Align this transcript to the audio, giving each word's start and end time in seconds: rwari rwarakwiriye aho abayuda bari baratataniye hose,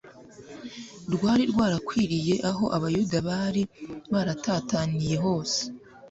rwari 1.13 1.43
rwarakwiriye 1.51 2.35
aho 2.49 2.65
abayuda 2.77 3.17
bari 3.29 3.61
baratataniye 4.11 5.15
hose, 5.25 5.59